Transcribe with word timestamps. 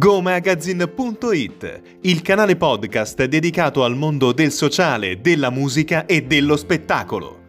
GoMagazine.it, 0.00 1.80
il 2.00 2.22
canale 2.22 2.56
podcast 2.56 3.22
dedicato 3.26 3.84
al 3.84 3.96
mondo 3.96 4.32
del 4.32 4.50
sociale, 4.50 5.20
della 5.20 5.50
musica 5.50 6.06
e 6.06 6.22
dello 6.22 6.56
spettacolo. 6.56 7.39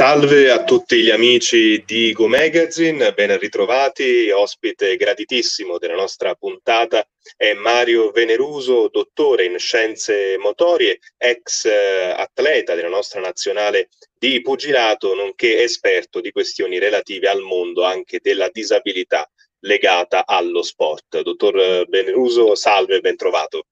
Salve 0.00 0.50
a 0.50 0.64
tutti 0.64 1.02
gli 1.02 1.10
amici 1.10 1.84
di 1.84 2.14
Go 2.14 2.26
Magazine, 2.26 3.12
ben 3.12 3.38
ritrovati. 3.38 4.30
Ospite 4.30 4.96
graditissimo 4.96 5.76
della 5.76 5.94
nostra 5.94 6.34
puntata 6.34 7.06
è 7.36 7.52
Mario 7.52 8.10
Veneruso, 8.10 8.88
dottore 8.90 9.44
in 9.44 9.58
scienze 9.58 10.38
motorie, 10.38 11.00
ex 11.18 11.66
eh, 11.66 12.14
atleta 12.16 12.74
della 12.74 12.88
nostra 12.88 13.20
nazionale 13.20 13.90
di 14.18 14.40
pugilato, 14.40 15.14
nonché 15.14 15.62
esperto 15.62 16.22
di 16.22 16.30
questioni 16.30 16.78
relative 16.78 17.28
al 17.28 17.42
mondo 17.42 17.84
anche 17.84 18.20
della 18.22 18.48
disabilità 18.50 19.30
legata 19.66 20.24
allo 20.24 20.62
sport. 20.62 21.20
Dottor 21.20 21.84
Veneruso, 21.90 22.54
salve, 22.54 23.00
ben 23.00 23.16
trovato. 23.16 23.66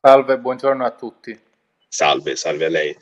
Salve, 0.00 0.38
buongiorno 0.38 0.84
a 0.84 0.92
tutti. 0.92 1.45
Salve, 1.88 2.36
salve 2.36 2.64
a 2.66 2.68
lei. 2.68 2.96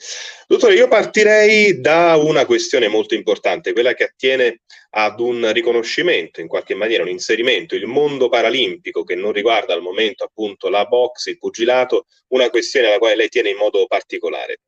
Dottore, 0.47 0.75
io 0.75 0.89
partirei 0.89 1.81
da 1.81 2.17
una 2.17 2.45
questione 2.47 2.87
molto 2.89 3.15
importante, 3.15 3.73
quella 3.73 3.95
che 3.95 4.05
attiene 4.05 4.61
ad 4.91 5.19
un 5.21 5.51
riconoscimento, 5.53 6.41
in 6.41 6.47
qualche 6.47 6.75
maniera, 6.75 7.03
un 7.03 7.09
inserimento, 7.09 7.75
il 7.75 7.87
mondo 7.87 8.29
paralimpico 8.29 9.03
che 9.03 9.15
non 9.17 9.33
riguarda 9.33 9.75
al 9.75 9.83
momento 9.83 10.25
appunto 10.25 10.69
la 10.69 10.85
box, 10.85 11.27
il 11.27 11.39
pugilato, 11.39 12.07
una 12.29 12.51
questione 12.51 12.89
alla 12.89 12.99
quale 12.99 13.17
lei 13.17 13.29
tiene 13.29 13.51
in 13.51 13.57
modo 13.57 13.87
particolare. 13.87 14.61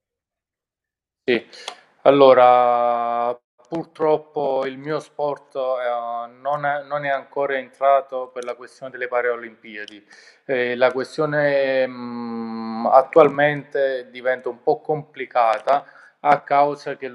Sì, 1.24 1.44
allora 2.02 3.38
purtroppo 3.68 4.64
il 4.64 4.78
mio 4.78 5.00
sport 5.00 5.56
eh, 5.56 6.30
non, 6.40 6.64
è, 6.64 6.84
non, 6.84 7.04
è, 7.04 7.08
ancora 7.08 7.56
entrato 7.56 8.30
per 8.32 8.44
la 8.44 8.54
questione 8.54 8.92
delle 8.92 9.08
Paralimpiadi. 9.08 10.06
Eh, 10.44 10.76
la 10.76 10.92
questione 10.92 11.86
mh, 11.86 11.90
mm, 12.86 12.92
attualmente 12.92 14.08
diventa 14.10 14.48
un 14.48 14.62
po' 14.62 14.80
complicata 14.80 15.84
a 16.20 16.40
causa 16.40 16.96
che 16.96 17.12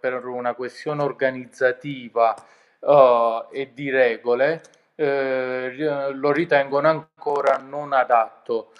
per 0.00 0.24
una 0.26 0.54
questione 0.54 1.02
organizzativa 1.02 2.34
uh, 2.80 3.46
e 3.50 3.72
di 3.74 3.90
regole 3.90 4.62
eh, 4.94 6.10
lo 6.12 6.32
ritengono 6.32 6.88
ancora 6.88 7.56
non 7.56 7.92
adatto. 7.92 8.72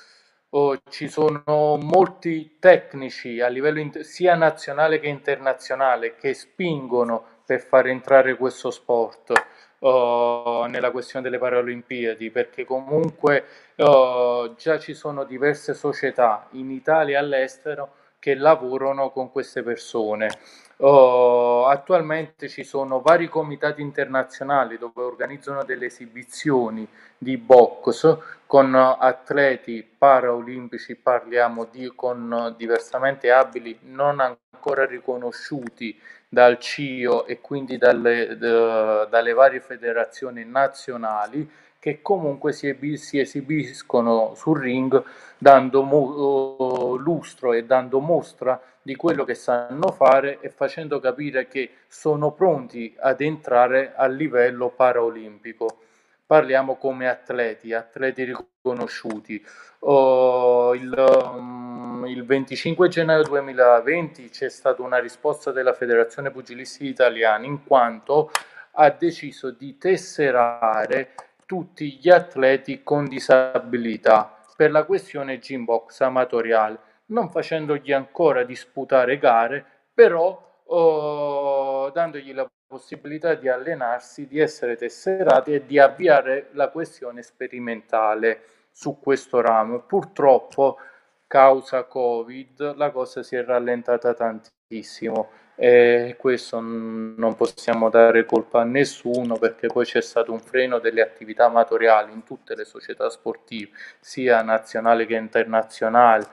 Oh, 0.50 0.76
ci 0.88 1.08
sono 1.08 1.78
molti 1.80 2.56
tecnici 2.58 3.40
a 3.40 3.48
livello 3.48 3.78
inter- 3.78 4.04
sia 4.04 4.34
nazionale 4.34 4.98
che 4.98 5.06
internazionale 5.06 6.16
che 6.16 6.34
spingono 6.34 7.24
per 7.46 7.60
far 7.60 7.86
entrare 7.86 8.36
questo 8.36 8.70
sport 8.70 9.32
oh, 9.80 10.66
nella 10.66 10.90
questione 10.90 11.24
delle 11.24 11.38
Paralimpiadi 11.38 12.30
perché 12.30 12.64
comunque 12.64 13.44
oh, 13.76 14.54
già 14.54 14.78
ci 14.78 14.94
sono 14.94 15.24
diverse 15.24 15.74
società 15.74 16.46
in 16.52 16.70
Italia 16.70 17.18
e 17.18 17.20
all'estero 17.20 17.94
che 18.18 18.34
lavorano 18.34 19.10
con 19.10 19.32
queste 19.32 19.62
persone. 19.62 20.28
Oh, 20.82 21.66
attualmente 21.66 22.48
ci 22.48 22.64
sono 22.64 23.00
vari 23.00 23.28
comitati 23.28 23.82
internazionali 23.82 24.78
dove 24.78 25.02
organizzano 25.02 25.62
delle 25.64 25.86
esibizioni 25.86 26.88
di 27.18 27.36
box 27.36 28.16
con 28.46 28.74
atleti 28.74 29.82
paraolimpici, 29.82 30.96
parliamo 30.96 31.66
di, 31.70 31.92
con 31.94 32.54
diversamente 32.56 33.30
abili 33.30 33.78
non 33.82 34.20
ancora 34.20 34.49
riconosciuti 34.62 35.98
dal 36.28 36.58
CIO 36.58 37.26
e 37.26 37.40
quindi 37.40 37.76
dalle, 37.76 38.36
dalle 38.38 39.32
varie 39.32 39.60
federazioni 39.60 40.44
nazionali 40.44 41.50
che 41.80 42.02
comunque 42.02 42.52
si, 42.52 42.76
si 42.96 43.18
esibiscono 43.18 44.34
sul 44.34 44.60
ring 44.60 45.02
dando 45.38 45.82
mo- 45.82 46.96
lustro 46.96 47.54
e 47.54 47.64
dando 47.64 48.00
mostra 48.00 48.60
di 48.82 48.94
quello 48.94 49.24
che 49.24 49.34
sanno 49.34 49.90
fare 49.90 50.38
e 50.40 50.50
facendo 50.50 51.00
capire 51.00 51.48
che 51.48 51.70
sono 51.88 52.32
pronti 52.32 52.94
ad 52.98 53.22
entrare 53.22 53.94
a 53.96 54.06
livello 54.06 54.68
paraolimpico. 54.68 55.78
Parliamo 56.26 56.76
come 56.76 57.08
atleti, 57.08 57.72
atleti 57.72 58.24
riconosciuti. 58.24 59.44
Oh, 59.80 60.74
il, 60.74 60.94
um, 61.34 61.59
il 62.10 62.24
25 62.24 62.88
gennaio 62.88 63.22
2020 63.22 64.30
c'è 64.30 64.48
stata 64.48 64.82
una 64.82 64.98
risposta 64.98 65.52
della 65.52 65.72
Federazione 65.72 66.32
Pugilisti 66.32 66.86
Italiani 66.86 67.46
in 67.46 67.64
quanto 67.64 68.30
ha 68.72 68.90
deciso 68.90 69.52
di 69.52 69.78
tesserare 69.78 71.14
tutti 71.46 71.98
gli 72.00 72.10
atleti 72.10 72.82
con 72.82 73.06
disabilità 73.06 74.42
per 74.56 74.72
la 74.72 74.84
questione 74.84 75.38
Gymbox 75.38 76.00
amatoriale, 76.00 76.78
non 77.06 77.30
facendogli 77.30 77.92
ancora 77.92 78.42
disputare 78.42 79.16
gare, 79.18 79.64
però 79.94 80.62
oh, 80.64 81.90
dandogli 81.90 82.34
la 82.34 82.48
possibilità 82.66 83.34
di 83.34 83.48
allenarsi, 83.48 84.26
di 84.26 84.38
essere 84.38 84.76
tesserati 84.76 85.54
e 85.54 85.64
di 85.64 85.78
avviare 85.78 86.48
la 86.52 86.68
questione 86.68 87.22
sperimentale 87.22 88.42
su 88.70 88.98
questo 89.00 89.40
ramo. 89.40 89.80
Purtroppo, 89.80 90.78
causa 91.30 91.84
Covid, 91.84 92.74
la 92.74 92.90
cosa 92.90 93.22
si 93.22 93.36
è 93.36 93.44
rallentata 93.44 94.14
tantissimo 94.14 95.30
e 95.54 96.16
questo 96.18 96.58
non 96.58 97.36
possiamo 97.36 97.88
dare 97.88 98.24
colpa 98.24 98.62
a 98.62 98.64
nessuno 98.64 99.36
perché 99.36 99.68
poi 99.68 99.84
c'è 99.84 100.02
stato 100.02 100.32
un 100.32 100.40
freno 100.40 100.80
delle 100.80 101.02
attività 101.02 101.44
amatoriali 101.44 102.12
in 102.12 102.24
tutte 102.24 102.56
le 102.56 102.64
società 102.64 103.08
sportive, 103.10 103.70
sia 104.00 104.42
nazionali 104.42 105.06
che 105.06 105.14
internazionali. 105.14 106.26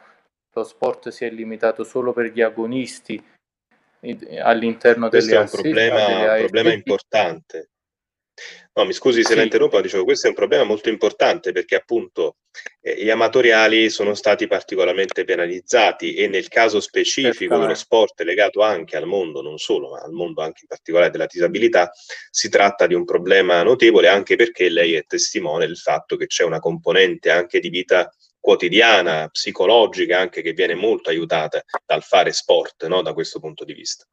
Lo 0.54 0.64
sport 0.64 1.10
si 1.10 1.26
è 1.26 1.30
limitato 1.30 1.84
solo 1.84 2.12
per 2.12 2.32
gli 2.32 2.42
agonisti 2.42 3.24
all'interno 4.42 5.10
questo 5.10 5.30
delle 5.30 5.42
è 5.42 5.44
un 5.44 5.62
problema, 5.62 6.34
un 6.34 6.40
problema 6.40 6.74
importante 6.74 7.70
No, 8.78 8.86
mi 8.86 8.94
scusi 8.94 9.24
se 9.24 9.30
sì. 9.30 9.36
la 9.36 9.42
interrompo, 9.42 9.82
dicevo, 9.82 10.04
questo 10.04 10.28
è 10.28 10.30
un 10.30 10.36
problema 10.36 10.64
molto 10.64 10.90
importante 10.90 11.52
perché 11.52 11.74
appunto 11.74 12.36
eh, 12.80 13.04
gli 13.04 13.10
amatoriali 13.10 13.90
sono 13.90 14.14
stati 14.14 14.46
particolarmente 14.46 15.24
penalizzati 15.24 16.14
e 16.14 16.28
nel 16.28 16.48
caso 16.48 16.80
specifico 16.80 17.58
dello 17.58 17.74
sport 17.74 18.22
legato 18.22 18.62
anche 18.62 18.96
al 18.96 19.08
mondo, 19.08 19.42
non 19.42 19.58
solo, 19.58 19.90
ma 19.90 20.02
al 20.02 20.12
mondo 20.12 20.44
anche 20.44 20.60
in 20.62 20.68
particolare 20.68 21.10
della 21.10 21.26
disabilità, 21.26 21.92
si 22.30 22.50
tratta 22.50 22.86
di 22.86 22.94
un 22.94 23.04
problema 23.04 23.64
notevole 23.64 24.10
anche 24.10 24.36
perché 24.36 24.70
lei 24.70 24.94
è 24.94 25.06
testimone 25.08 25.66
del 25.66 25.78
fatto 25.78 26.16
che 26.16 26.28
c'è 26.28 26.44
una 26.44 26.60
componente 26.60 27.32
anche 27.32 27.60
di 27.60 27.70
vita 27.70 28.14
quotidiana, 28.40 29.28
psicologica, 29.30 30.20
anche 30.20 30.44
che 30.44 30.54
viene 30.54 30.76
molto 30.76 31.10
aiutata 31.10 31.64
dal 31.84 32.04
fare 32.04 32.32
sport, 32.32 32.86
no? 32.86 33.02
da 33.02 33.14
questo 33.14 33.40
punto 33.40 33.66
di 33.66 33.74
vista. 33.74 34.06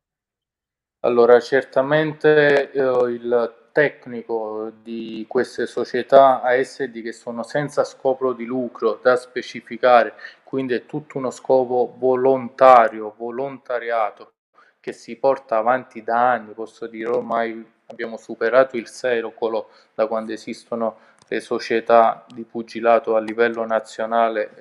Allora, 1.00 1.38
certamente 1.38 2.70
eh, 2.72 2.80
il 2.80 3.62
tecnico 3.74 4.70
di 4.82 5.24
queste 5.28 5.66
società 5.66 6.42
ASD 6.42 7.02
che 7.02 7.12
sono 7.12 7.42
senza 7.42 7.82
scopo 7.82 8.32
di 8.32 8.44
lucro 8.44 9.00
da 9.02 9.16
specificare, 9.16 10.14
quindi 10.44 10.74
è 10.74 10.86
tutto 10.86 11.18
uno 11.18 11.32
scopo 11.32 11.92
volontario, 11.98 13.12
volontariato 13.16 14.34
che 14.78 14.92
si 14.92 15.16
porta 15.16 15.56
avanti 15.56 16.04
da 16.04 16.30
anni, 16.30 16.52
posso 16.52 16.86
dire 16.86 17.10
ormai 17.10 17.68
abbiamo 17.86 18.16
superato 18.16 18.76
il 18.76 18.86
secolo 18.86 19.70
da 19.92 20.06
quando 20.06 20.32
esistono 20.32 20.98
le 21.26 21.40
società 21.40 22.24
di 22.32 22.44
pugilato 22.44 23.16
a 23.16 23.20
livello 23.20 23.66
nazionale 23.66 24.56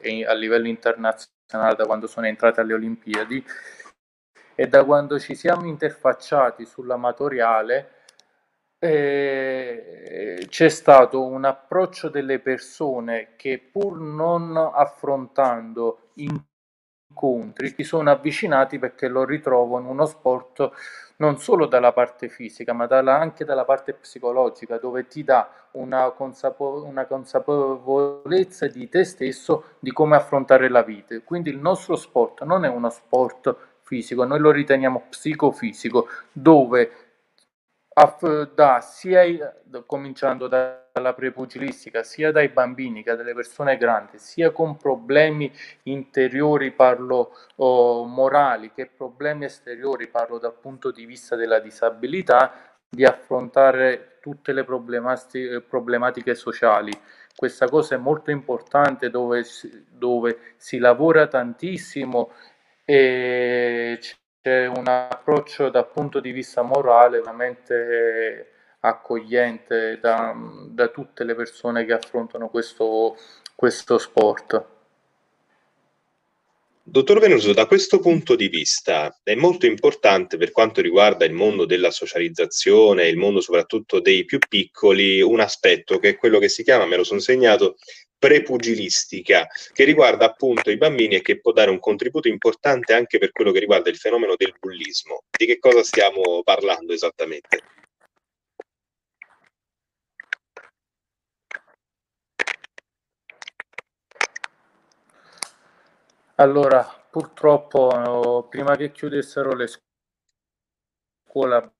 e 0.00 0.24
a 0.26 0.32
livello 0.32 0.66
internazionale 0.66 1.76
da 1.76 1.86
quando 1.86 2.08
sono 2.08 2.26
entrate 2.26 2.62
alle 2.62 2.74
Olimpiadi. 2.74 3.46
E 4.56 4.66
da 4.66 4.84
quando 4.84 5.20
ci 5.20 5.36
siamo 5.36 5.66
interfacciati 5.66 6.64
sull'amatoriale 6.64 7.95
eh, 8.78 10.46
c'è 10.48 10.68
stato 10.68 11.24
un 11.24 11.44
approccio 11.44 12.08
delle 12.08 12.38
persone 12.40 13.30
che 13.36 13.58
pur 13.58 13.98
non 13.98 14.56
affrontando 14.56 16.10
incontri 16.14 17.72
si 17.74 17.82
sono 17.82 18.10
avvicinati 18.10 18.78
perché 18.78 19.08
lo 19.08 19.24
ritrovano 19.24 19.88
uno 19.88 20.04
sport 20.04 20.70
non 21.18 21.38
solo 21.38 21.66
dalla 21.66 21.92
parte 21.92 22.28
fisica 22.28 22.74
ma 22.74 22.86
dalla, 22.86 23.18
anche 23.18 23.44
dalla 23.44 23.64
parte 23.64 23.94
psicologica 23.94 24.76
dove 24.76 25.06
ti 25.06 25.24
dà 25.24 25.50
una, 25.72 26.10
consapevo- 26.10 26.84
una 26.84 27.06
consapevolezza 27.06 28.66
di 28.66 28.88
te 28.88 29.04
stesso 29.04 29.76
di 29.78 29.92
come 29.92 30.16
affrontare 30.16 30.68
la 30.68 30.82
vita. 30.82 31.18
Quindi 31.22 31.50
il 31.50 31.58
nostro 31.58 31.96
sport 31.96 32.42
non 32.44 32.64
è 32.64 32.68
uno 32.68 32.90
sport 32.90 33.56
fisico 33.86 34.24
noi 34.24 34.40
lo 34.40 34.50
riteniamo 34.50 35.04
psicofisico 35.08 36.08
dove 36.32 37.05
da 38.54 38.80
sia 38.82 39.22
cominciando 39.86 40.48
dalla 40.48 41.14
prepugilistica, 41.14 42.02
sia 42.02 42.30
dai 42.30 42.50
bambini 42.50 43.02
che 43.02 43.16
dalle 43.16 43.32
persone 43.32 43.78
grandi, 43.78 44.18
sia 44.18 44.50
con 44.50 44.76
problemi 44.76 45.50
interiori, 45.84 46.72
parlo 46.72 47.34
oh, 47.56 48.04
morali, 48.04 48.70
che 48.74 48.90
problemi 48.94 49.46
esteriori, 49.46 50.08
parlo 50.08 50.38
dal 50.38 50.52
punto 50.52 50.90
di 50.90 51.06
vista 51.06 51.36
della 51.36 51.58
disabilità, 51.58 52.52
di 52.86 53.06
affrontare 53.06 54.18
tutte 54.20 54.52
le 54.52 54.64
problematiche 54.64 56.34
sociali. 56.34 56.92
Questa 57.34 57.66
cosa 57.66 57.94
è 57.94 57.98
molto 57.98 58.30
importante 58.30 59.08
dove, 59.08 59.42
dove 59.88 60.54
si 60.58 60.76
lavora 60.76 61.28
tantissimo 61.28 62.30
e 62.84 63.98
c'è 64.46 64.66
un 64.66 64.86
approccio 64.86 65.70
dal 65.70 65.90
punto 65.90 66.20
di 66.20 66.30
vista 66.30 66.62
morale 66.62 67.18
veramente 67.18 68.52
accogliente 68.78 69.98
da, 70.00 70.32
da 70.68 70.86
tutte 70.86 71.24
le 71.24 71.34
persone 71.34 71.84
che 71.84 71.92
affrontano 71.92 72.48
questo, 72.48 73.16
questo 73.56 73.98
sport. 73.98 74.66
Dottor 76.80 77.18
Venuso, 77.18 77.52
da 77.54 77.66
questo 77.66 77.98
punto 77.98 78.36
di 78.36 78.46
vista 78.46 79.18
è 79.24 79.34
molto 79.34 79.66
importante 79.66 80.36
per 80.36 80.52
quanto 80.52 80.80
riguarda 80.80 81.24
il 81.24 81.32
mondo 81.32 81.64
della 81.64 81.90
socializzazione, 81.90 83.08
il 83.08 83.16
mondo 83.16 83.40
soprattutto 83.40 83.98
dei 83.98 84.24
più 84.24 84.38
piccoli, 84.48 85.20
un 85.20 85.40
aspetto 85.40 85.98
che 85.98 86.10
è 86.10 86.16
quello 86.16 86.38
che 86.38 86.48
si 86.48 86.62
chiama, 86.62 86.86
me 86.86 86.94
lo 86.94 87.02
sono 87.02 87.18
segnato, 87.18 87.78
prepugilistica, 88.18 89.46
che 89.72 89.84
riguarda 89.84 90.26
appunto 90.26 90.70
i 90.70 90.76
bambini 90.76 91.16
e 91.16 91.22
che 91.22 91.40
può 91.40 91.52
dare 91.52 91.70
un 91.70 91.78
contributo 91.78 92.28
importante 92.28 92.92
anche 92.94 93.18
per 93.18 93.32
quello 93.32 93.52
che 93.52 93.60
riguarda 93.60 93.90
il 93.90 93.96
fenomeno 93.96 94.34
del 94.36 94.54
bullismo. 94.58 95.22
Di 95.30 95.46
che 95.46 95.58
cosa 95.58 95.82
stiamo 95.82 96.42
parlando 96.42 96.92
esattamente? 96.92 97.62
Allora, 106.38 106.82
purtroppo 107.10 108.46
prima 108.50 108.76
che 108.76 108.92
chiudessero 108.92 109.54
le 109.54 109.68
scuole 111.26 111.72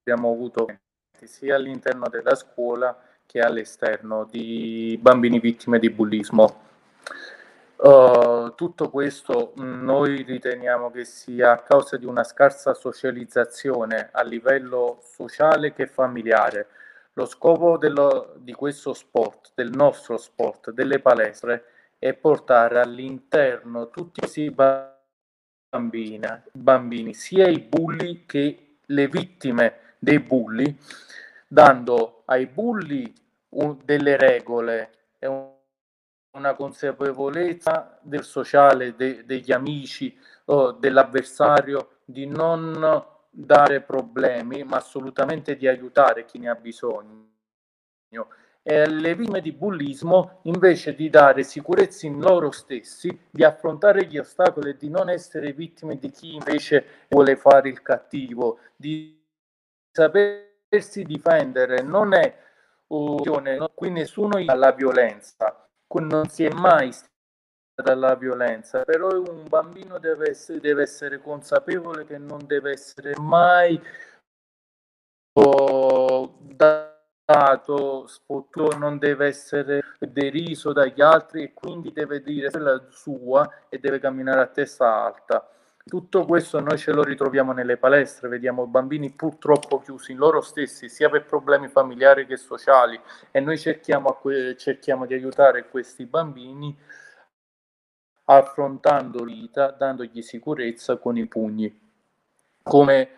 abbiamo 0.00 0.30
avuto 0.30 0.66
sia 1.24 1.56
all'interno 1.56 2.08
della 2.08 2.34
scuola 2.36 2.96
che 3.34 3.40
all'esterno 3.40 4.28
di 4.30 4.96
bambini 5.02 5.40
vittime 5.40 5.80
di 5.80 5.90
bullismo. 5.90 6.62
Uh, 7.78 8.54
tutto 8.54 8.90
questo 8.90 9.54
noi 9.56 10.22
riteniamo 10.22 10.92
che 10.92 11.04
sia 11.04 11.50
a 11.50 11.58
causa 11.58 11.96
di 11.96 12.06
una 12.06 12.22
scarsa 12.22 12.74
socializzazione 12.74 14.10
a 14.12 14.22
livello 14.22 15.00
sociale 15.02 15.72
che 15.72 15.88
familiare. 15.88 16.68
Lo 17.14 17.26
scopo 17.26 17.76
dello, 17.76 18.34
di 18.36 18.52
questo 18.52 18.94
sport, 18.94 19.50
del 19.56 19.70
nostro 19.70 20.16
sport, 20.16 20.70
delle 20.70 21.00
palestre, 21.00 21.64
e 21.98 22.14
portare 22.14 22.78
all'interno 22.78 23.90
tutti 23.90 24.20
questi 24.20 24.48
bambini, 24.52 26.20
bambini, 26.52 27.14
sia 27.14 27.48
i 27.48 27.58
bulli 27.58 28.26
che 28.26 28.76
le 28.80 29.08
vittime 29.08 29.96
dei 29.98 30.20
bulli, 30.20 30.78
dando 31.48 32.22
ai 32.26 32.46
bulli 32.46 33.22
un, 33.54 33.78
delle 33.84 34.16
regole 34.16 34.90
e 35.18 35.26
un, 35.26 35.52
una 36.32 36.54
consapevolezza 36.54 37.98
del 38.02 38.24
sociale, 38.24 38.94
de, 38.96 39.24
degli 39.24 39.52
amici, 39.52 40.16
o 40.46 40.72
dell'avversario, 40.72 41.98
di 42.04 42.26
non 42.26 43.04
dare 43.30 43.80
problemi, 43.80 44.62
ma 44.62 44.76
assolutamente 44.76 45.56
di 45.56 45.66
aiutare 45.66 46.24
chi 46.24 46.38
ne 46.38 46.50
ha 46.50 46.54
bisogno 46.54 47.32
e 48.66 48.80
alle 48.80 49.14
vittime 49.14 49.42
di 49.42 49.52
bullismo 49.52 50.38
invece 50.44 50.94
di 50.94 51.10
dare 51.10 51.42
sicurezza 51.42 52.06
in 52.06 52.18
loro 52.18 52.50
stessi, 52.50 53.26
di 53.30 53.44
affrontare 53.44 54.06
gli 54.06 54.16
ostacoli 54.16 54.70
e 54.70 54.76
di 54.78 54.88
non 54.88 55.10
essere 55.10 55.52
vittime 55.52 55.98
di 55.98 56.10
chi 56.10 56.34
invece 56.34 57.04
vuole 57.10 57.36
fare 57.36 57.68
il 57.68 57.82
cattivo, 57.82 58.60
di 58.74 59.22
sapersi 59.92 61.04
difendere. 61.04 61.82
Non 61.82 62.14
è 62.14 62.34
opzione, 62.88 63.70
qui 63.74 63.90
nessuno 63.90 64.40
alla 64.46 64.72
violenza, 64.72 65.68
qui 65.86 66.06
non 66.06 66.28
si 66.28 66.44
è 66.44 66.52
mai 66.52 66.92
dalla 67.74 68.14
violenza, 68.14 68.84
però 68.84 69.08
un 69.08 69.46
bambino 69.48 69.98
deve 69.98 70.30
essere, 70.30 70.60
deve 70.60 70.82
essere 70.82 71.18
consapevole 71.18 72.04
che 72.04 72.18
non 72.18 72.38
deve 72.46 72.72
essere 72.72 73.14
mai 73.18 73.80
oh, 75.32 76.38
da 76.40 76.94
sfottuto, 78.06 78.76
non 78.76 78.98
deve 78.98 79.26
essere 79.26 79.82
deriso 79.98 80.72
dagli 80.72 81.00
altri 81.00 81.42
e 81.42 81.52
quindi 81.54 81.90
deve 81.92 82.22
dire 82.22 82.50
la 82.58 82.84
sua 82.90 83.48
e 83.68 83.78
deve 83.78 83.98
camminare 83.98 84.42
a 84.42 84.46
testa 84.46 85.04
alta. 85.04 85.48
Tutto 85.86 86.24
questo 86.24 86.60
noi 86.60 86.78
ce 86.78 86.92
lo 86.92 87.02
ritroviamo 87.02 87.52
nelle 87.52 87.76
palestre, 87.76 88.28
vediamo 88.28 88.66
bambini 88.66 89.10
purtroppo 89.10 89.80
chiusi 89.80 90.12
in 90.12 90.18
loro 90.18 90.40
stessi, 90.40 90.88
sia 90.88 91.10
per 91.10 91.26
problemi 91.26 91.68
familiari 91.68 92.24
che 92.24 92.38
sociali, 92.38 92.98
e 93.30 93.38
noi 93.40 93.58
cerchiamo, 93.58 94.18
cerchiamo 94.56 95.04
di 95.04 95.12
aiutare 95.12 95.68
questi 95.68 96.06
bambini 96.06 96.74
affrontando 98.24 99.24
vita, 99.24 99.72
dandogli 99.72 100.22
sicurezza 100.22 100.96
con 100.96 101.18
i 101.18 101.26
pugni. 101.26 101.78
Come 102.62 103.10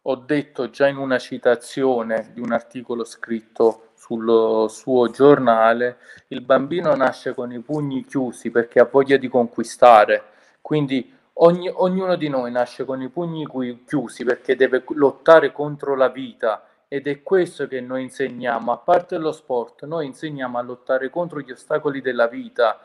ho 0.00 0.16
detto 0.16 0.70
già 0.70 0.88
in 0.88 0.96
una 0.96 1.18
citazione 1.18 2.30
di 2.32 2.40
un 2.40 2.52
articolo 2.52 3.04
scritto 3.04 3.90
sul 3.92 4.70
suo 4.70 5.10
giornale, 5.10 5.98
il 6.28 6.40
bambino 6.40 6.94
nasce 6.94 7.34
con 7.34 7.52
i 7.52 7.60
pugni 7.60 8.02
chiusi 8.06 8.50
perché 8.50 8.80
ha 8.80 8.88
voglia 8.90 9.18
di 9.18 9.28
conquistare, 9.28 10.24
quindi 10.62 11.12
ogni, 11.34 11.70
ognuno 11.72 12.16
di 12.16 12.28
noi 12.28 12.50
nasce 12.50 12.84
con 12.84 13.00
i 13.02 13.08
pugni 13.08 13.46
chiusi 13.86 14.24
perché 14.24 14.56
deve 14.56 14.84
lottare 14.94 15.52
contro 15.52 15.94
la 15.94 16.08
vita 16.08 16.66
ed 16.88 17.06
è 17.06 17.22
questo 17.22 17.66
che 17.66 17.80
noi 17.80 18.02
insegniamo, 18.02 18.70
a 18.72 18.78
parte 18.78 19.16
lo 19.18 19.32
sport, 19.32 19.84
noi 19.84 20.06
insegniamo 20.06 20.58
a 20.58 20.62
lottare 20.62 21.10
contro 21.10 21.40
gli 21.40 21.50
ostacoli 21.50 22.00
della 22.00 22.28
vita 22.28 22.80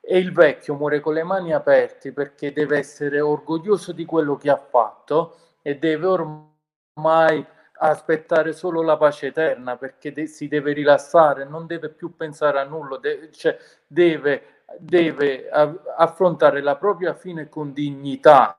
e 0.00 0.18
il 0.18 0.32
vecchio 0.32 0.74
muore 0.74 1.00
con 1.00 1.14
le 1.14 1.22
mani 1.22 1.52
aperte 1.52 2.12
perché 2.12 2.52
deve 2.52 2.78
essere 2.78 3.20
orgoglioso 3.20 3.92
di 3.92 4.04
quello 4.04 4.36
che 4.36 4.50
ha 4.50 4.56
fatto 4.56 5.36
e 5.62 5.76
deve 5.76 6.06
ormai 6.06 6.52
mai 6.94 7.44
aspettare 7.76 8.52
solo 8.52 8.82
la 8.82 8.96
pace 8.96 9.28
eterna 9.28 9.76
perché 9.76 10.12
de- 10.12 10.26
si 10.26 10.48
deve 10.48 10.72
rilassare, 10.72 11.44
non 11.44 11.66
deve 11.66 11.88
più 11.90 12.14
pensare 12.16 12.60
a 12.60 12.64
nulla, 12.64 12.98
de- 12.98 13.30
cioè 13.32 13.58
deve, 13.86 14.62
deve 14.78 15.48
affrontare 15.96 16.60
la 16.62 16.76
propria 16.76 17.14
fine 17.14 17.48
con 17.48 17.72
dignità, 17.72 18.58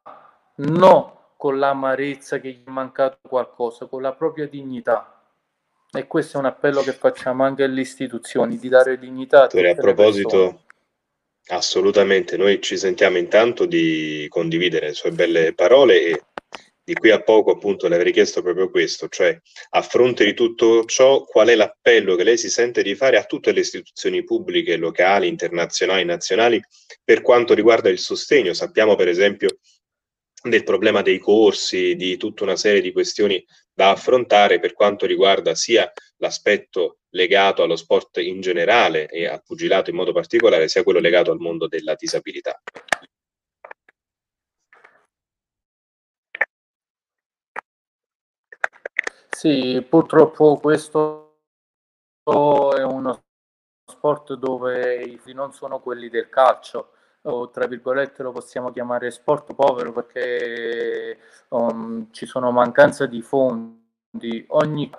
non 0.58 1.12
con 1.38 1.60
l'amarezza 1.60 2.40
che 2.40 2.50
gli 2.50 2.64
è 2.66 2.70
mancato 2.70 3.18
qualcosa, 3.28 3.86
con 3.86 4.02
la 4.02 4.14
propria 4.14 4.48
dignità. 4.48 5.22
E 5.92 6.08
questo 6.08 6.38
è 6.38 6.40
un 6.40 6.48
appello 6.48 6.82
che 6.82 6.94
facciamo 6.94 7.44
anche 7.44 7.64
alle 7.64 7.82
istituzioni, 7.82 8.58
di 8.58 8.68
dare 8.68 8.98
dignità 8.98 9.44
a 9.44 9.48
tutte 9.48 9.70
A 9.70 9.76
proposito, 9.76 10.64
assolutamente, 11.48 12.36
noi 12.36 12.62
ci 12.62 12.78
sentiamo 12.78 13.18
intanto 13.18 13.66
di 13.66 14.26
condividere 14.30 14.88
le 14.88 14.94
sue 14.94 15.12
belle 15.12 15.54
parole 15.54 16.02
e 16.02 16.24
di 16.86 16.94
qui 16.94 17.10
a 17.10 17.24
poco 17.24 17.52
appunto 17.52 17.88
le 17.88 17.96
avrei 17.96 18.12
chiesto 18.12 18.44
proprio 18.44 18.70
questo, 18.70 19.10
cioè 19.10 19.36
a 19.72 19.82
fronte 19.82 20.24
di 20.24 20.36
tutto 20.36 20.86
ciò 20.86 21.24
qual 21.24 21.48
è 21.48 21.56
l'appello 21.56 22.16
che 22.16 22.24
lei 22.24 22.38
si 22.38 22.48
sente 22.48 22.84
di 22.84 22.94
fare 22.94 23.18
a 23.18 23.26
tutte 23.26 23.52
le 23.52 23.62
istituzioni 23.62 24.24
pubbliche, 24.24 24.78
locali, 24.78 25.28
internazionali, 25.28 26.06
nazionali 26.06 26.62
per 27.04 27.24
quanto 27.24 27.56
riguarda 27.56 27.90
il 27.90 27.98
sostegno. 27.98 28.54
Sappiamo 28.54 28.96
per 28.96 29.08
esempio 29.08 29.58
del 30.44 30.64
problema 30.64 31.02
dei 31.02 31.18
corsi, 31.18 31.96
di 31.96 32.18
tutta 32.18 32.44
una 32.44 32.56
serie 32.56 32.82
di 32.82 32.92
questioni 32.92 33.44
da 33.74 33.90
affrontare 33.90 34.60
per 34.60 34.74
quanto 34.74 35.08
riguarda 35.08 35.56
sia 35.56 35.92
l'aspetto 36.18 37.00
legato 37.10 37.64
allo 37.64 37.76
sport 37.76 38.18
in 38.18 38.42
generale 38.42 39.08
e 39.08 39.26
al 39.26 39.42
pugilato 39.44 39.90
in 39.90 39.96
modo 39.96 40.14
particolare, 40.14 40.68
sia 40.68 40.84
quello 40.84 41.00
legato 41.00 41.32
al 41.32 41.40
mondo 41.40 41.68
della 41.68 41.96
disabilità. 41.96 42.62
Sì, 49.38 49.86
purtroppo 49.88 50.56
questo 50.62 51.40
è 52.24 52.82
uno 52.84 53.24
sport 53.86 54.36
dove 54.36 55.02
i 55.04 55.34
non 55.34 55.52
sono 55.52 55.82
quelli 55.82 56.08
del 56.10 56.30
calcio, 56.30 56.92
o 57.24 57.50
tra 57.50 57.68
virgolette 57.68 58.24
lo 58.24 58.32
possiamo 58.32 58.72
chiamare 58.72 59.12
sport 59.12 59.54
povero 59.54 59.92
perché 59.92 61.20
um, 61.50 62.10
ci 62.12 62.26
sono 62.26 62.52
mancanza 62.52 63.08
di 63.08 63.22
fondi, 63.22 64.46
ogni 64.52 64.90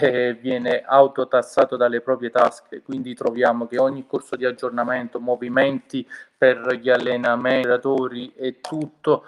eh, 0.00 0.34
viene 0.34 0.82
autotassato 0.82 1.76
dalle 1.76 2.00
proprie 2.00 2.30
tasche, 2.30 2.82
quindi 2.82 3.14
troviamo 3.14 3.68
che 3.68 3.78
ogni 3.78 4.04
corso 4.04 4.34
di 4.34 4.44
aggiornamento, 4.44 5.20
movimenti 5.20 6.04
per 6.36 6.74
gli 6.74 6.90
allenamenti, 6.90 8.32
e 8.34 8.60
tutto 8.60 9.22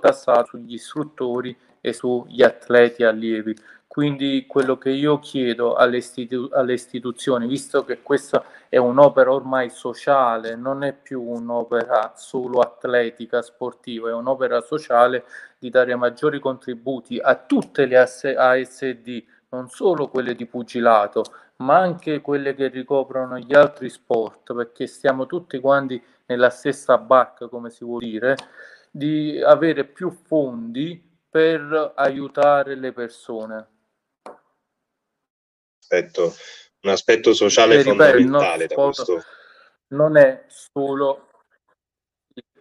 tassato 0.00 0.46
sugli 0.46 0.74
istruttori 0.74 1.56
e 1.80 1.92
sugli 1.92 2.42
atleti 2.42 3.04
allievi. 3.04 3.56
Quindi 3.86 4.46
quello 4.46 4.78
che 4.78 4.90
io 4.90 5.18
chiedo 5.18 5.74
alle, 5.74 5.96
istitu- 5.96 6.52
alle, 6.52 6.74
istituzioni, 6.74 7.48
visto 7.48 7.84
che 7.84 8.02
questa 8.02 8.44
è 8.68 8.76
un'opera 8.76 9.32
ormai 9.32 9.68
sociale, 9.68 10.54
non 10.54 10.84
è 10.84 10.92
più 10.92 11.20
un'opera 11.20 12.12
solo 12.14 12.60
atletica, 12.60 13.42
sportiva, 13.42 14.10
è 14.10 14.12
un'opera 14.12 14.60
sociale, 14.60 15.24
di 15.58 15.70
dare 15.70 15.96
maggiori 15.96 16.38
contributi 16.38 17.18
a 17.18 17.34
tutte 17.34 17.86
le 17.86 17.98
ASD, 17.98 19.24
non 19.48 19.68
solo 19.68 20.06
quelle 20.08 20.36
di 20.36 20.46
pugilato, 20.46 21.24
ma 21.56 21.78
anche 21.78 22.20
quelle 22.20 22.54
che 22.54 22.68
ricoprono 22.68 23.38
gli 23.38 23.54
altri 23.54 23.90
sport, 23.90 24.54
perché 24.54 24.86
stiamo 24.86 25.26
tutti 25.26 25.58
quanti 25.58 26.00
nella 26.26 26.50
stessa 26.50 26.96
barca, 26.96 27.48
come 27.48 27.70
si 27.70 27.84
vuol 27.84 28.02
dire, 28.02 28.36
di 28.88 29.42
avere 29.44 29.84
più 29.84 30.10
fondi 30.10 31.08
per 31.30 31.92
aiutare 31.94 32.74
le 32.74 32.92
persone 32.92 33.68
aspetto, 35.80 36.34
un 36.82 36.90
aspetto 36.90 37.32
sociale 37.32 37.78
e 37.78 37.82
fondamentale 37.82 38.66
da 38.66 38.74
questo. 38.74 39.22
Non 39.88 40.16
è 40.16 40.44
solo 40.46 41.30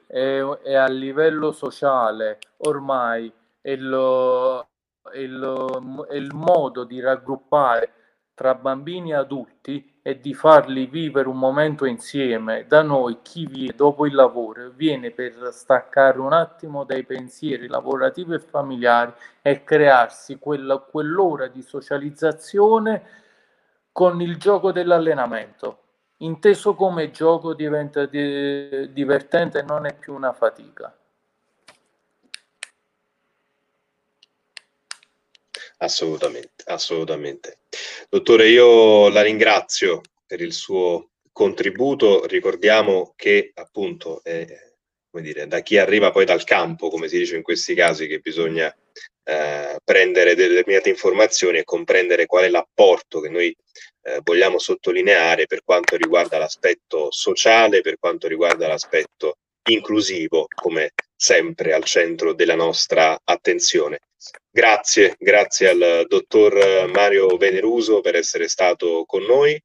è, 0.08 0.40
è, 0.40 0.74
a 0.74 0.88
livello 0.88 1.52
sociale 1.52 2.40
ormai 2.58 3.32
è 3.62 3.70
il, 3.70 4.66
è, 5.12 5.18
il, 5.18 6.06
è 6.10 6.16
il 6.16 6.34
modo 6.34 6.84
di 6.84 7.00
raggruppare 7.00 7.94
tra 8.34 8.56
bambini 8.56 9.12
e 9.12 9.16
adulti 9.16 9.99
e 10.10 10.20
di 10.20 10.34
farli 10.34 10.88
vivere 10.88 11.30
un 11.30 11.38
momento 11.38 11.86
insieme. 11.86 12.66
Da 12.68 12.82
noi 12.82 13.20
chi 13.22 13.46
viene 13.46 13.74
dopo 13.76 14.08
il 14.08 14.16
lavoro 14.16 14.72
viene 14.74 15.12
per 15.12 15.50
staccare 15.52 16.20
un 16.20 16.34
attimo 16.34 16.84
dai 16.84 17.04
pensieri 17.04 17.68
lavorativi 17.68 18.34
e 18.34 18.40
familiari 18.40 19.14
e 19.44 19.64
crearsi 19.64 20.40
quella, 20.40 20.80
quell'ora 20.80 21.46
di 21.46 21.62
socializzazione 21.62 23.04
con 23.92 24.20
il 24.20 24.38
gioco 24.38 24.72
dell'allenamento. 24.72 25.78
Inteso 26.18 26.74
come 26.74 27.12
gioco 27.12 27.54
diventa 27.54 28.08
di, 28.08 28.92
divertente 28.92 29.60
e 29.60 29.64
non 29.64 29.86
è 29.86 29.94
più 29.94 30.16
una 30.16 30.34
fatica. 30.34 30.92
Assolutamente, 35.82 36.64
assolutamente. 36.66 37.60
Dottore, 38.10 38.50
io 38.50 39.08
la 39.10 39.22
ringrazio 39.22 40.02
per 40.26 40.42
il 40.42 40.52
suo 40.52 41.12
contributo. 41.32 42.26
Ricordiamo 42.26 43.14
che 43.16 43.52
appunto, 43.54 44.22
eh, 44.24 44.76
come 45.10 45.24
dire, 45.24 45.48
da 45.48 45.62
chi 45.62 45.78
arriva 45.78 46.12
poi 46.12 46.26
dal 46.26 46.44
campo, 46.44 46.90
come 46.90 47.08
si 47.08 47.18
dice 47.18 47.38
in 47.38 47.44
questi 47.44 47.76
casi, 47.76 48.08
che 48.08 48.20
bisogna 48.20 48.76
eh, 49.24 49.78
prendere 49.82 50.36
determinate 50.36 50.90
informazioni 50.90 51.60
e 51.60 51.64
comprendere 51.64 52.26
qual 52.26 52.44
è 52.44 52.50
l'apporto 52.50 53.22
che 53.22 53.30
noi 53.30 53.56
eh, 54.02 54.20
vogliamo 54.22 54.60
sottolineare 54.60 55.46
per 55.46 55.64
quanto 55.64 55.96
riguarda 55.96 56.38
l'aspetto 56.38 57.10
sociale, 57.10 57.80
per 57.80 57.98
quanto 58.00 58.28
riguarda 58.28 58.68
l'aspetto 58.68 59.38
inclusivo, 59.70 60.46
come 60.54 60.92
sempre 61.22 61.74
al 61.74 61.84
centro 61.84 62.34
della 62.34 62.56
nostra 62.56 63.20
attenzione. 63.26 64.00
Grazie, 64.50 65.18
grazie 65.20 65.70
al 65.70 66.06
dottor 66.08 66.90
Mario 66.90 67.36
Veneruso 67.36 68.00
per 68.00 68.16
essere 68.16 68.48
stato 68.48 69.04
con 69.06 69.24
noi. 69.24 69.62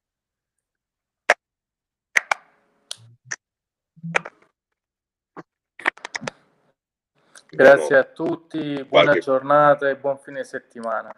Grazie 7.51 7.97
a 7.99 8.05
tutti, 8.05 8.85
buona 8.89 9.17
giornata 9.19 9.89
e 9.89 9.97
buon 9.97 10.19
fine 10.19 10.43
settimana. 10.43 11.15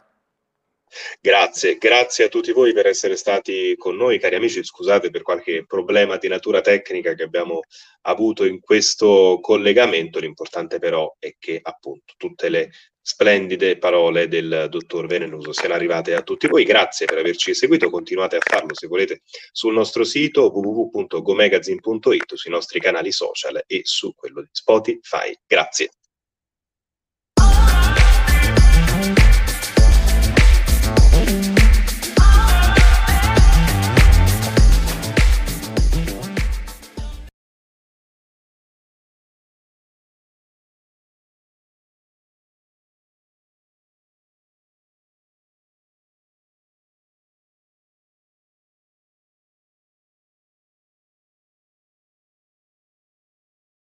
Grazie, 1.20 1.76
grazie 1.78 2.24
a 2.24 2.28
tutti 2.28 2.52
voi 2.52 2.72
per 2.72 2.86
essere 2.86 3.16
stati 3.16 3.74
con 3.76 3.96
noi, 3.96 4.18
cari 4.18 4.36
amici. 4.36 4.62
Scusate 4.62 5.10
per 5.10 5.22
qualche 5.22 5.64
problema 5.66 6.16
di 6.16 6.28
natura 6.28 6.60
tecnica 6.60 7.14
che 7.14 7.24
abbiamo 7.24 7.60
avuto 8.02 8.44
in 8.44 8.60
questo 8.60 9.38
collegamento. 9.40 10.18
L'importante 10.20 10.78
però 10.78 11.14
è 11.18 11.34
che 11.38 11.58
appunto 11.60 12.14
tutte 12.16 12.48
le 12.48 12.70
splendide 13.00 13.78
parole 13.78 14.26
del 14.26 14.66
dottor 14.68 15.06
Venenuso 15.06 15.52
siano 15.52 15.74
arrivate 15.74 16.14
a 16.14 16.22
tutti 16.22 16.48
voi. 16.48 16.64
Grazie 16.64 17.06
per 17.06 17.18
averci 17.18 17.54
seguito, 17.54 17.90
continuate 17.90 18.36
a 18.36 18.40
farlo 18.40 18.74
se 18.74 18.86
volete 18.86 19.22
sul 19.52 19.74
nostro 19.74 20.02
sito 20.04 20.50
www.gomagazine.it, 20.52 22.34
sui 22.34 22.50
nostri 22.50 22.80
canali 22.80 23.12
social 23.12 23.62
e 23.66 23.82
su 23.84 24.14
quello 24.14 24.40
di 24.40 24.48
Spotify. 24.50 25.36
Grazie. 25.46 25.90